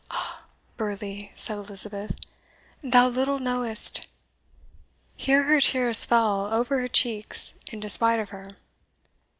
"Ah! 0.09 0.45
Burleigh," 0.77 1.29
said 1.35 1.59
Elizabeth, 1.59 2.15
"thou 2.81 3.07
little 3.07 3.37
knowest" 3.37 4.07
here 5.15 5.43
her 5.43 5.61
tears 5.61 6.05
fell 6.05 6.51
over 6.51 6.79
her 6.79 6.87
cheeks 6.87 7.53
in 7.71 7.79
despite 7.79 8.19
of 8.19 8.29
her. 8.31 8.57